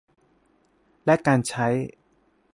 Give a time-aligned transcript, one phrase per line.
[1.05, 1.67] และการใช้